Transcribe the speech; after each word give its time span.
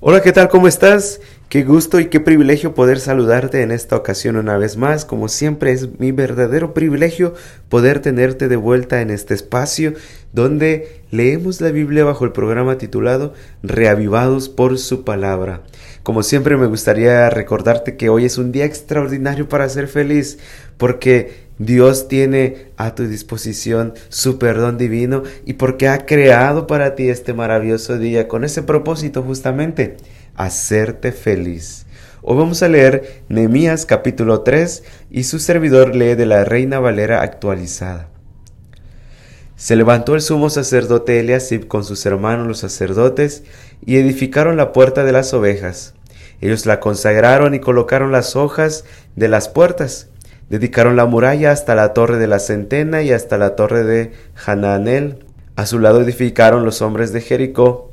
Hola, 0.00 0.20
¿qué 0.20 0.30
tal? 0.30 0.50
¿Cómo 0.50 0.68
estás? 0.68 1.22
Qué 1.48 1.64
gusto 1.64 1.98
y 2.00 2.08
qué 2.08 2.20
privilegio 2.20 2.74
poder 2.74 3.00
saludarte 3.00 3.62
en 3.62 3.70
esta 3.70 3.96
ocasión 3.96 4.36
una 4.36 4.58
vez 4.58 4.76
más. 4.76 5.06
Como 5.06 5.26
siempre 5.28 5.72
es 5.72 5.98
mi 5.98 6.12
verdadero 6.12 6.74
privilegio 6.74 7.32
poder 7.70 8.00
tenerte 8.00 8.48
de 8.48 8.56
vuelta 8.56 9.00
en 9.00 9.08
este 9.08 9.32
espacio 9.32 9.94
donde 10.34 11.00
leemos 11.10 11.62
la 11.62 11.70
Biblia 11.70 12.04
bajo 12.04 12.26
el 12.26 12.32
programa 12.32 12.76
titulado 12.76 13.32
Reavivados 13.62 14.50
por 14.50 14.76
su 14.76 15.02
palabra. 15.02 15.62
Como 16.02 16.22
siempre 16.22 16.58
me 16.58 16.66
gustaría 16.66 17.30
recordarte 17.30 17.96
que 17.96 18.10
hoy 18.10 18.26
es 18.26 18.36
un 18.36 18.52
día 18.52 18.66
extraordinario 18.66 19.48
para 19.48 19.66
ser 19.70 19.88
feliz 19.88 20.38
porque 20.76 21.45
Dios 21.58 22.08
tiene 22.08 22.68
a 22.76 22.94
tu 22.94 23.08
disposición 23.08 23.94
su 24.10 24.38
perdón 24.38 24.76
divino 24.76 25.22
y 25.46 25.54
porque 25.54 25.88
ha 25.88 26.04
creado 26.04 26.66
para 26.66 26.94
ti 26.94 27.08
este 27.08 27.32
maravilloso 27.32 27.98
día 27.98 28.28
con 28.28 28.44
ese 28.44 28.62
propósito 28.62 29.22
justamente, 29.22 29.96
hacerte 30.34 31.12
feliz. 31.12 31.86
Hoy 32.20 32.36
vamos 32.36 32.62
a 32.62 32.68
leer 32.68 33.22
Nehemías 33.30 33.86
capítulo 33.86 34.42
3 34.42 34.84
y 35.10 35.24
su 35.24 35.38
servidor 35.38 35.94
lee 35.94 36.14
de 36.14 36.26
la 36.26 36.44
Reina 36.44 36.78
Valera 36.78 37.22
actualizada. 37.22 38.08
Se 39.56 39.76
levantó 39.76 40.14
el 40.14 40.20
sumo 40.20 40.50
sacerdote 40.50 41.20
Eliasib 41.20 41.66
con 41.68 41.84
sus 41.84 42.04
hermanos 42.04 42.46
los 42.46 42.58
sacerdotes 42.58 43.44
y 43.86 43.96
edificaron 43.96 44.58
la 44.58 44.74
puerta 44.74 45.04
de 45.04 45.12
las 45.12 45.32
ovejas. 45.32 45.94
Ellos 46.42 46.66
la 46.66 46.80
consagraron 46.80 47.54
y 47.54 47.60
colocaron 47.60 48.12
las 48.12 48.36
hojas 48.36 48.84
de 49.14 49.28
las 49.28 49.48
puertas. 49.48 50.08
Dedicaron 50.48 50.96
la 50.96 51.06
muralla 51.06 51.50
hasta 51.50 51.74
la 51.74 51.92
torre 51.92 52.18
de 52.18 52.26
la 52.26 52.38
centena 52.38 53.02
y 53.02 53.12
hasta 53.12 53.38
la 53.38 53.56
torre 53.56 53.84
de 53.84 54.12
Hananel. 54.44 55.24
A 55.56 55.66
su 55.66 55.78
lado 55.78 56.02
edificaron 56.02 56.64
los 56.64 56.82
hombres 56.82 57.12
de 57.12 57.20
Jericó, 57.20 57.92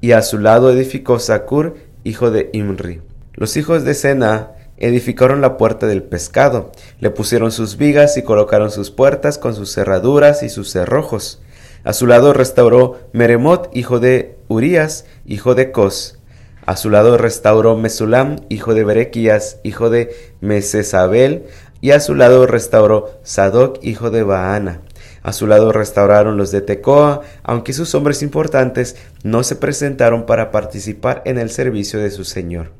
y 0.00 0.12
a 0.12 0.20
su 0.20 0.38
lado 0.38 0.70
edificó 0.70 1.18
Sacur, 1.18 1.76
hijo 2.02 2.30
de 2.30 2.50
Imri. 2.52 3.00
Los 3.32 3.56
hijos 3.56 3.84
de 3.84 3.94
Sena 3.94 4.50
edificaron 4.76 5.40
la 5.40 5.56
puerta 5.56 5.86
del 5.86 6.02
pescado, 6.02 6.72
le 7.00 7.10
pusieron 7.10 7.52
sus 7.52 7.78
vigas 7.78 8.16
y 8.16 8.22
colocaron 8.22 8.70
sus 8.70 8.90
puertas 8.90 9.38
con 9.38 9.54
sus 9.54 9.72
cerraduras 9.72 10.42
y 10.42 10.50
sus 10.50 10.70
cerrojos. 10.70 11.40
A 11.84 11.92
su 11.92 12.06
lado 12.06 12.32
restauró 12.32 12.98
Meremot, 13.12 13.70
hijo 13.74 14.00
de 14.00 14.36
Urías, 14.48 15.06
hijo 15.26 15.54
de 15.54 15.70
Cos. 15.72 16.18
A 16.66 16.76
su 16.76 16.88
lado 16.88 17.18
restauró 17.18 17.76
Mesulam, 17.76 18.36
hijo 18.48 18.72
de 18.72 18.84
Berequías, 18.84 19.58
hijo 19.64 19.90
de 19.90 20.14
Mesesabel, 20.40 21.44
y 21.84 21.90
a 21.90 22.00
su 22.00 22.14
lado 22.14 22.46
restauró 22.46 23.10
Sadoc, 23.24 23.78
hijo 23.84 24.10
de 24.10 24.22
Baana. 24.22 24.80
A 25.22 25.34
su 25.34 25.46
lado 25.46 25.70
restauraron 25.70 26.38
los 26.38 26.50
de 26.50 26.62
Tecoa, 26.62 27.20
aunque 27.42 27.74
sus 27.74 27.94
hombres 27.94 28.22
importantes 28.22 28.96
no 29.22 29.42
se 29.42 29.54
presentaron 29.54 30.24
para 30.24 30.50
participar 30.50 31.20
en 31.26 31.36
el 31.36 31.50
servicio 31.50 32.00
de 32.00 32.10
su 32.10 32.24
señor. 32.24 32.70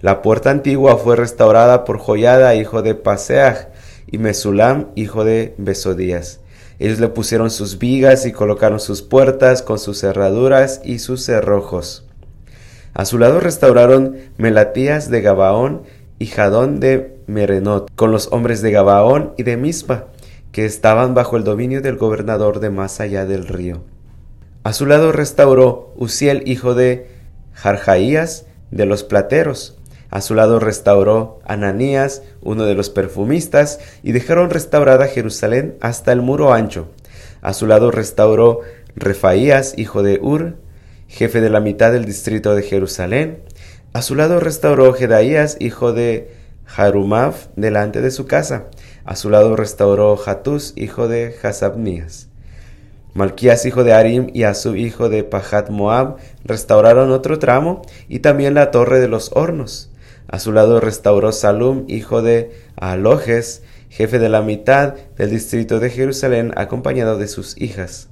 La 0.00 0.22
puerta 0.22 0.50
antigua 0.50 0.96
fue 0.96 1.14
restaurada 1.14 1.84
por 1.84 1.98
Joyada, 1.98 2.56
hijo 2.56 2.82
de 2.82 2.96
Paseach, 2.96 3.68
y 4.08 4.18
Mesulam, 4.18 4.88
hijo 4.96 5.24
de 5.24 5.54
Besodías. 5.56 6.40
Ellos 6.80 6.98
le 6.98 7.06
pusieron 7.06 7.52
sus 7.52 7.78
vigas 7.78 8.26
y 8.26 8.32
colocaron 8.32 8.80
sus 8.80 9.02
puertas 9.02 9.62
con 9.62 9.78
sus 9.78 10.00
cerraduras 10.00 10.80
y 10.82 10.98
sus 10.98 11.24
cerrojos. 11.24 12.06
A 12.92 13.04
su 13.04 13.18
lado 13.18 13.40
restauraron 13.40 14.16
Melatías 14.38 15.10
de 15.10 15.20
Gabaón 15.20 15.82
y 16.18 16.26
Jadón 16.26 16.80
de 16.80 17.16
Merenot, 17.26 17.90
con 17.94 18.10
los 18.10 18.28
hombres 18.32 18.62
de 18.62 18.70
Gabaón 18.70 19.32
y 19.36 19.42
de 19.42 19.56
Mispa, 19.56 20.06
que 20.52 20.64
estaban 20.64 21.14
bajo 21.14 21.36
el 21.36 21.44
dominio 21.44 21.82
del 21.82 21.96
gobernador 21.96 22.60
de 22.60 22.70
más 22.70 23.00
allá 23.00 23.26
del 23.26 23.46
río. 23.46 23.82
A 24.64 24.72
su 24.72 24.86
lado 24.86 25.12
restauró 25.12 25.92
Uziel, 25.96 26.42
hijo 26.46 26.74
de 26.74 27.08
Jarjaías, 27.52 28.46
de 28.70 28.86
los 28.86 29.04
plateros. 29.04 29.76
A 30.10 30.20
su 30.20 30.34
lado 30.34 30.58
restauró 30.58 31.40
Ananías, 31.44 32.22
uno 32.42 32.64
de 32.64 32.74
los 32.74 32.90
perfumistas, 32.90 33.80
y 34.02 34.12
dejaron 34.12 34.50
restaurada 34.50 35.06
Jerusalén 35.08 35.76
hasta 35.80 36.12
el 36.12 36.22
muro 36.22 36.52
ancho. 36.52 36.88
A 37.42 37.52
su 37.52 37.66
lado 37.66 37.90
restauró 37.90 38.60
Refaías, 38.96 39.74
hijo 39.76 40.02
de 40.02 40.18
Ur, 40.22 40.56
jefe 41.08 41.40
de 41.40 41.50
la 41.50 41.60
mitad 41.60 41.92
del 41.92 42.04
distrito 42.04 42.54
de 42.54 42.62
Jerusalén. 42.62 43.42
A 43.96 44.02
su 44.02 44.14
lado 44.14 44.40
restauró 44.40 44.92
Jedaías, 44.92 45.56
hijo 45.58 45.94
de 45.94 46.30
Harumaf, 46.76 47.46
delante 47.56 48.02
de 48.02 48.10
su 48.10 48.26
casa. 48.26 48.64
A 49.06 49.16
su 49.16 49.30
lado 49.30 49.56
restauró 49.56 50.18
Hatus, 50.22 50.74
hijo 50.76 51.08
de 51.08 51.34
Hasabnías. 51.42 52.28
Malquías, 53.14 53.64
hijo 53.64 53.84
de 53.84 53.94
Arim, 53.94 54.28
y 54.34 54.42
Asub, 54.42 54.76
hijo 54.76 55.08
de 55.08 55.24
Pahat 55.24 55.70
Moab, 55.70 56.18
restauraron 56.44 57.10
otro 57.10 57.38
tramo, 57.38 57.80
y 58.06 58.18
también 58.18 58.52
la 58.52 58.70
torre 58.70 59.00
de 59.00 59.08
los 59.08 59.30
hornos. 59.32 59.90
A 60.28 60.40
su 60.40 60.52
lado 60.52 60.78
restauró 60.78 61.32
Salum, 61.32 61.86
hijo 61.88 62.20
de 62.20 62.50
Alojes, 62.76 63.62
jefe 63.88 64.18
de 64.18 64.28
la 64.28 64.42
mitad 64.42 64.92
del 65.16 65.30
distrito 65.30 65.80
de 65.80 65.88
Jerusalén, 65.88 66.52
acompañado 66.56 67.16
de 67.16 67.28
sus 67.28 67.58
hijas. 67.58 68.10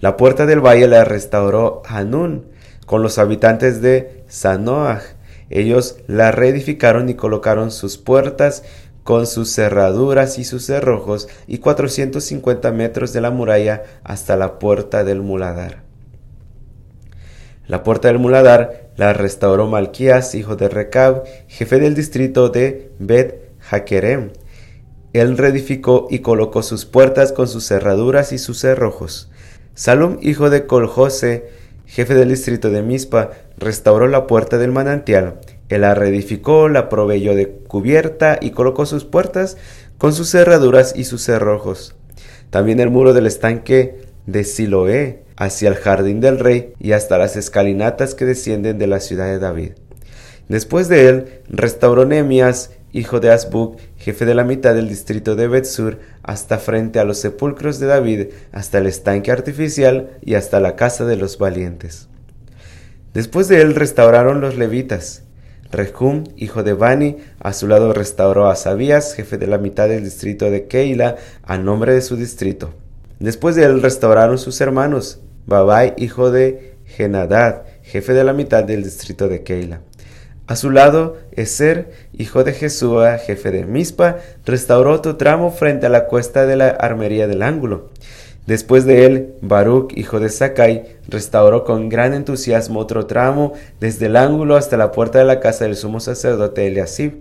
La 0.00 0.16
puerta 0.16 0.46
del 0.46 0.64
valle 0.64 0.86
la 0.86 1.02
restauró 1.02 1.82
Hanún 1.84 2.52
con 2.86 3.02
los 3.02 3.18
habitantes 3.18 3.80
de 3.80 4.21
Sanoach. 4.32 5.02
Ellos 5.50 5.96
la 6.06 6.32
reedificaron 6.32 7.10
y 7.10 7.14
colocaron 7.14 7.70
sus 7.70 7.98
puertas 7.98 8.64
con 9.02 9.26
sus 9.26 9.52
cerraduras 9.52 10.38
y 10.38 10.44
sus 10.44 10.64
cerrojos 10.64 11.28
y 11.46 11.58
450 11.58 12.72
metros 12.72 13.12
de 13.12 13.20
la 13.20 13.30
muralla 13.30 13.82
hasta 14.02 14.36
la 14.36 14.58
puerta 14.58 15.04
del 15.04 15.20
muladar. 15.20 15.82
La 17.66 17.82
puerta 17.82 18.08
del 18.08 18.18
muladar 18.18 18.90
la 18.96 19.12
restauró 19.12 19.66
Malquías, 19.66 20.34
hijo 20.34 20.56
de 20.56 20.70
Recab, 20.70 21.24
jefe 21.48 21.78
del 21.78 21.94
distrito 21.94 22.48
de 22.48 22.90
Bet 22.98 23.50
Hakerem. 23.70 24.30
Él 25.12 25.36
reedificó 25.36 26.06
y 26.10 26.20
colocó 26.20 26.62
sus 26.62 26.86
puertas 26.86 27.32
con 27.32 27.48
sus 27.48 27.66
cerraduras 27.66 28.32
y 28.32 28.38
sus 28.38 28.60
cerrojos. 28.60 29.30
Salum, 29.74 30.16
hijo 30.22 30.48
de 30.48 30.66
Coljose, 30.66 31.50
jefe 31.92 32.14
del 32.14 32.30
distrito 32.30 32.70
de 32.70 32.82
Mispa, 32.82 33.32
restauró 33.58 34.08
la 34.08 34.26
puerta 34.26 34.56
del 34.56 34.72
manantial. 34.72 35.40
Él 35.68 35.82
la 35.82 35.94
reedificó, 35.94 36.70
la 36.70 36.88
proveyó 36.88 37.34
de 37.34 37.48
cubierta 37.50 38.38
y 38.40 38.52
colocó 38.52 38.86
sus 38.86 39.04
puertas 39.04 39.58
con 39.98 40.14
sus 40.14 40.30
cerraduras 40.30 40.94
y 40.96 41.04
sus 41.04 41.22
cerrojos. 41.22 41.94
También 42.48 42.80
el 42.80 42.88
muro 42.88 43.12
del 43.12 43.26
estanque 43.26 44.00
de 44.24 44.44
Siloé, 44.44 45.24
hacia 45.36 45.68
el 45.68 45.74
jardín 45.74 46.20
del 46.20 46.38
rey 46.38 46.72
y 46.78 46.92
hasta 46.92 47.18
las 47.18 47.36
escalinatas 47.36 48.14
que 48.14 48.24
descienden 48.24 48.78
de 48.78 48.86
la 48.86 49.00
ciudad 49.00 49.26
de 49.26 49.38
David. 49.38 49.72
Después 50.48 50.88
de 50.88 51.08
él, 51.08 51.42
restauró 51.48 52.06
Nehemías 52.06 52.70
hijo 52.92 53.20
de 53.20 53.30
Asbuk, 53.30 53.78
jefe 53.96 54.24
de 54.24 54.34
la 54.34 54.44
mitad 54.44 54.74
del 54.74 54.88
distrito 54.88 55.34
de 55.34 55.48
Betsur, 55.48 55.98
hasta 56.22 56.58
frente 56.58 56.98
a 56.98 57.04
los 57.04 57.18
sepulcros 57.18 57.80
de 57.80 57.86
David, 57.86 58.26
hasta 58.52 58.78
el 58.78 58.86
estanque 58.86 59.30
artificial 59.30 60.10
y 60.20 60.34
hasta 60.34 60.60
la 60.60 60.76
casa 60.76 61.04
de 61.04 61.16
los 61.16 61.38
valientes. 61.38 62.08
Después 63.14 63.48
de 63.48 63.60
él 63.60 63.74
restauraron 63.74 64.40
los 64.40 64.56
levitas. 64.56 65.22
Rehum, 65.70 66.24
hijo 66.36 66.62
de 66.62 66.74
Bani, 66.74 67.16
a 67.40 67.54
su 67.54 67.66
lado 67.66 67.94
restauró 67.94 68.48
a 68.48 68.56
Sabías, 68.56 69.14
jefe 69.14 69.38
de 69.38 69.46
la 69.46 69.58
mitad 69.58 69.88
del 69.88 70.04
distrito 70.04 70.50
de 70.50 70.66
Keila, 70.66 71.16
a 71.42 71.56
nombre 71.56 71.94
de 71.94 72.02
su 72.02 72.16
distrito. 72.16 72.74
Después 73.20 73.56
de 73.56 73.64
él 73.64 73.80
restauraron 73.80 74.36
sus 74.36 74.60
hermanos, 74.60 75.20
Babai, 75.46 75.94
hijo 75.96 76.30
de 76.30 76.76
Genadad, 76.84 77.62
jefe 77.82 78.12
de 78.12 78.24
la 78.24 78.34
mitad 78.34 78.64
del 78.64 78.82
distrito 78.82 79.28
de 79.28 79.42
Keila. 79.42 79.80
A 80.48 80.56
su 80.56 80.70
lado, 80.70 81.18
Eser, 81.32 81.92
hijo 82.12 82.42
de 82.42 82.52
Jesúa, 82.52 83.18
jefe 83.18 83.52
de 83.52 83.64
Mispa, 83.64 84.16
restauró 84.44 84.92
otro 84.92 85.16
tramo 85.16 85.52
frente 85.52 85.86
a 85.86 85.88
la 85.88 86.06
cuesta 86.06 86.46
de 86.46 86.56
la 86.56 86.68
armería 86.68 87.28
del 87.28 87.42
ángulo. 87.42 87.90
Después 88.46 88.84
de 88.84 89.06
él, 89.06 89.34
Baruch, 89.40 89.96
hijo 89.96 90.18
de 90.18 90.28
Sakai, 90.28 90.96
restauró 91.08 91.62
con 91.62 91.88
gran 91.88 92.12
entusiasmo 92.12 92.80
otro 92.80 93.06
tramo 93.06 93.52
desde 93.78 94.06
el 94.06 94.16
ángulo 94.16 94.56
hasta 94.56 94.76
la 94.76 94.90
puerta 94.90 95.20
de 95.20 95.24
la 95.24 95.38
casa 95.38 95.64
del 95.64 95.76
sumo 95.76 96.00
sacerdote 96.00 96.66
Eliasib. 96.66 97.12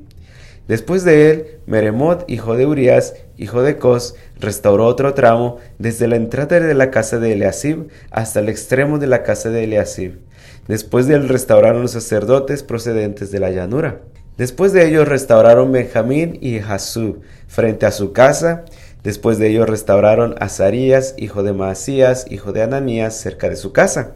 Después 0.67 1.03
de 1.03 1.29
él, 1.29 1.45
Meremot, 1.67 2.23
hijo 2.27 2.55
de 2.55 2.65
Urias, 2.65 3.13
hijo 3.37 3.61
de 3.61 3.77
Cos, 3.77 4.15
restauró 4.39 4.87
otro 4.87 5.13
tramo 5.13 5.57
desde 5.77 6.07
la 6.07 6.15
entrada 6.15 6.59
de 6.59 6.73
la 6.73 6.89
casa 6.89 7.19
de 7.19 7.33
Eliasib 7.33 7.89
hasta 8.09 8.39
el 8.39 8.49
extremo 8.49 8.97
de 8.97 9.07
la 9.07 9.21
casa 9.21 9.51
de 9.51 9.65
Eliasib. 9.65 10.19
Después 10.67 11.07
de 11.07 11.15
él 11.15 11.29
restauraron 11.29 11.81
los 11.81 11.91
sacerdotes 11.91 12.63
procedentes 12.63 13.31
de 13.31 13.39
la 13.39 13.49
llanura. 13.49 14.01
Después 14.37 14.73
de 14.73 14.87
ellos 14.87 15.07
restauraron 15.07 15.71
Benjamín 15.71 16.37
y 16.41 16.59
Jasub 16.59 17.21
frente 17.47 17.85
a 17.85 17.91
su 17.91 18.13
casa. 18.13 18.65
Después 19.03 19.37
de 19.37 19.49
ellos 19.49 19.69
restauraron 19.69 20.35
Azarías, 20.39 21.15
hijo 21.17 21.43
de 21.43 21.53
Maasías, 21.53 22.25
hijo 22.29 22.51
de 22.53 22.63
Ananías, 22.63 23.15
cerca 23.15 23.49
de 23.49 23.55
su 23.55 23.73
casa. 23.73 24.13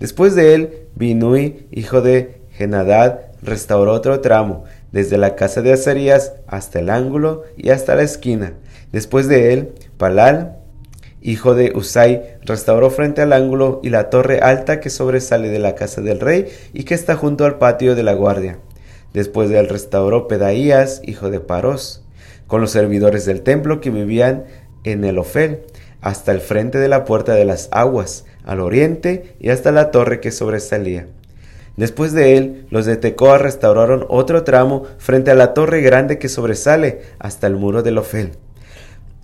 Después 0.00 0.34
de 0.34 0.54
él, 0.54 0.86
Binui, 0.94 1.66
hijo 1.70 2.00
de 2.00 2.40
Genadad, 2.52 3.20
restauró 3.42 3.92
otro 3.92 4.20
tramo, 4.20 4.64
desde 4.90 5.18
la 5.18 5.36
casa 5.36 5.62
de 5.62 5.72
Azarías 5.72 6.32
hasta 6.46 6.80
el 6.80 6.90
ángulo 6.90 7.42
y 7.56 7.70
hasta 7.70 7.94
la 7.94 8.02
esquina. 8.02 8.54
Después 8.92 9.28
de 9.28 9.52
él, 9.52 9.72
Palal, 9.96 10.56
hijo 11.22 11.54
de 11.54 11.72
Usai, 11.74 12.38
restauró 12.42 12.90
frente 12.90 13.22
al 13.22 13.32
ángulo 13.32 13.80
y 13.82 13.90
la 13.90 14.10
torre 14.10 14.40
alta 14.40 14.80
que 14.80 14.90
sobresale 14.90 15.48
de 15.48 15.58
la 15.58 15.74
casa 15.74 16.00
del 16.00 16.20
rey 16.20 16.48
y 16.72 16.84
que 16.84 16.94
está 16.94 17.16
junto 17.16 17.44
al 17.44 17.58
patio 17.58 17.94
de 17.94 18.02
la 18.02 18.14
guardia. 18.14 18.58
Después 19.14 19.48
de 19.48 19.58
él 19.58 19.68
restauró 19.68 20.26
Pedaías, 20.26 21.00
hijo 21.04 21.30
de 21.30 21.40
Paros, 21.40 22.02
con 22.46 22.60
los 22.60 22.70
servidores 22.70 23.24
del 23.24 23.42
templo 23.42 23.80
que 23.80 23.90
vivían 23.90 24.44
en 24.84 25.04
el 25.04 25.18
Ofel, 25.18 25.62
hasta 26.00 26.32
el 26.32 26.40
frente 26.40 26.78
de 26.78 26.88
la 26.88 27.04
puerta 27.04 27.34
de 27.34 27.44
las 27.44 27.68
aguas, 27.70 28.24
al 28.44 28.60
oriente 28.60 29.36
y 29.38 29.50
hasta 29.50 29.70
la 29.70 29.90
torre 29.90 30.20
que 30.20 30.32
sobresalía. 30.32 31.06
Después 31.76 32.12
de 32.12 32.36
él, 32.36 32.66
los 32.70 32.84
de 32.84 32.96
Tecoa 32.96 33.38
restauraron 33.38 34.04
otro 34.08 34.44
tramo 34.44 34.84
frente 34.98 35.30
a 35.30 35.34
la 35.34 35.54
torre 35.54 35.80
grande 35.80 36.18
que 36.18 36.28
sobresale 36.28 37.02
hasta 37.18 37.46
el 37.46 37.56
muro 37.56 37.82
del 37.82 37.98
Ofel. 37.98 38.32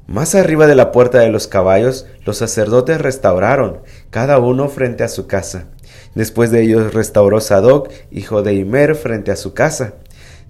Más 0.09 0.35
arriba 0.35 0.67
de 0.67 0.75
la 0.75 0.91
puerta 0.91 1.19
de 1.19 1.29
los 1.29 1.49
caballos, 1.49 2.07
los 2.25 2.39
sacerdotes 2.39 2.99
restauraron, 2.99 3.81
cada 4.09 4.39
uno 4.39 4.71
frente 4.71 5.05
a 5.05 5.09
su 5.09 5.27
casa. 5.27 5.67
Después 6.15 6.51
de 6.51 6.63
ellos 6.63 6.95
restauró 6.95 7.43
Sadoc, 7.43 7.91
hijo 8.11 8.43
de 8.43 8.55
Imer, 8.55 8.95
frente 8.95 9.33
a 9.33 9.37
su 9.37 9.53
casa. 9.53 9.97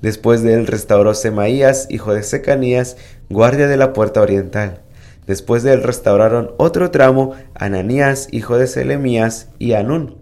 Después 0.00 0.44
de 0.44 0.54
él 0.54 0.68
restauró 0.68 1.12
Semaías, 1.12 1.88
hijo 1.90 2.14
de 2.14 2.22
Secanías, 2.22 2.98
guardia 3.30 3.66
de 3.66 3.76
la 3.76 3.92
puerta 3.92 4.20
oriental. 4.20 4.82
Después 5.26 5.64
de 5.64 5.72
él 5.72 5.82
restauraron 5.82 6.52
otro 6.56 6.92
tramo 6.92 7.34
Ananías, 7.54 8.28
hijo 8.30 8.58
de 8.58 8.68
Selemías, 8.68 9.48
y 9.58 9.72
Anún, 9.72 10.18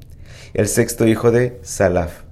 el 0.55 0.67
sexto 0.67 1.07
hijo 1.07 1.31
de 1.31 1.59
Salaf. 1.61 2.23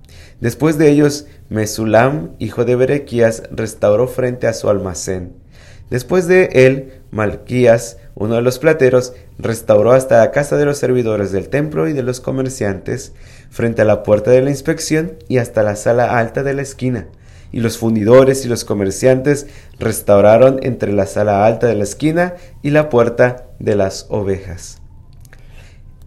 Después 0.40 0.78
de 0.78 0.88
ellos, 0.88 1.26
Mesulam, 1.50 2.30
hijo 2.38 2.64
de 2.64 2.76
Berequías, 2.76 3.42
restauró 3.50 4.08
frente 4.08 4.46
a 4.46 4.54
su 4.54 4.70
almacén. 4.70 5.43
Después 5.90 6.26
de 6.26 6.48
él, 6.52 7.02
Malquías, 7.10 7.98
uno 8.14 8.36
de 8.36 8.42
los 8.42 8.58
plateros, 8.58 9.12
restauró 9.38 9.92
hasta 9.92 10.18
la 10.18 10.30
casa 10.30 10.56
de 10.56 10.64
los 10.64 10.78
servidores 10.78 11.32
del 11.32 11.48
templo 11.48 11.88
y 11.88 11.92
de 11.92 12.02
los 12.02 12.20
comerciantes, 12.20 13.12
frente 13.50 13.82
a 13.82 13.84
la 13.84 14.02
puerta 14.02 14.30
de 14.30 14.42
la 14.42 14.50
inspección 14.50 15.14
y 15.28 15.38
hasta 15.38 15.62
la 15.62 15.76
sala 15.76 16.18
alta 16.18 16.42
de 16.42 16.54
la 16.54 16.62
esquina. 16.62 17.06
Y 17.52 17.60
los 17.60 17.78
fundidores 17.78 18.44
y 18.44 18.48
los 18.48 18.64
comerciantes 18.64 19.46
restauraron 19.78 20.58
entre 20.62 20.92
la 20.92 21.06
sala 21.06 21.46
alta 21.46 21.68
de 21.68 21.74
la 21.76 21.84
esquina 21.84 22.34
y 22.62 22.70
la 22.70 22.88
puerta 22.88 23.46
de 23.60 23.76
las 23.76 24.06
ovejas. 24.08 24.80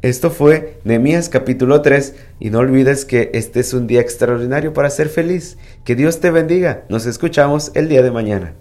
Esto 0.02 0.30
fue 0.30 0.80
Nehemías 0.84 1.30
capítulo 1.30 1.82
3 1.82 2.16
y 2.40 2.50
no 2.50 2.60
olvides 2.60 3.06
que 3.06 3.32
este 3.34 3.62
es 3.62 3.74
un 3.74 3.88
día 3.88 4.02
extraordinario 4.02 4.74
para 4.74 4.90
ser 4.90 5.10
feliz. 5.10 5.58
Que 5.86 5.96
Dios 5.96 6.20
te 6.20 6.32
bendiga. 6.32 6.84
Nos 6.90 7.06
escuchamos 7.06 7.72
el 7.74 7.90
día 7.90 8.04
de 8.04 8.12
mañana. 8.12 8.54